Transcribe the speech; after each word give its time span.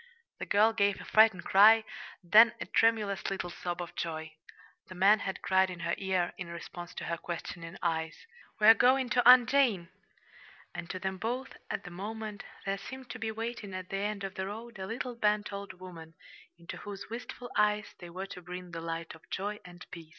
The 0.39 0.47
girl 0.47 0.73
gave 0.73 0.99
a 0.99 1.05
frightened 1.05 1.43
cry, 1.45 1.83
then 2.23 2.55
a 2.59 2.65
tremulous 2.65 3.29
little 3.29 3.51
sob 3.51 3.83
of 3.83 3.95
joy. 3.95 4.33
The 4.87 4.95
man 4.95 5.19
had 5.19 5.43
cried 5.43 5.69
in 5.69 5.81
her 5.81 5.93
ear, 5.99 6.33
in 6.39 6.47
response 6.47 6.95
to 6.95 7.03
her 7.05 7.17
questioning 7.17 7.77
eyes: 7.83 8.25
"We're 8.59 8.73
going 8.73 9.09
to 9.09 9.29
Aunt 9.29 9.47
Jane!" 9.47 9.89
And 10.73 10.89
to 10.89 10.97
them 10.97 11.19
both, 11.19 11.55
at 11.69 11.83
the 11.83 11.91
moment, 11.91 12.43
there 12.65 12.79
seemed 12.79 13.11
to 13.11 13.19
be 13.19 13.29
waiting 13.29 13.75
at 13.75 13.89
the 13.89 13.97
end 13.97 14.23
of 14.23 14.33
the 14.33 14.47
road 14.47 14.79
a 14.79 14.87
little 14.87 15.13
bent 15.13 15.53
old 15.53 15.73
woman, 15.73 16.15
into 16.57 16.77
whose 16.77 17.11
wistful 17.11 17.51
eyes 17.55 17.93
they 17.99 18.09
were 18.09 18.25
to 18.25 18.41
bring 18.41 18.71
the 18.71 18.81
light 18.81 19.13
of 19.13 19.29
joy 19.29 19.59
and 19.63 19.85
peace. 19.91 20.09